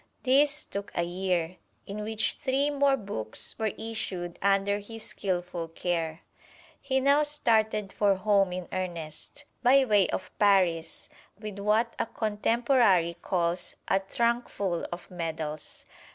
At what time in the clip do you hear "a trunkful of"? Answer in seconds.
13.87-15.11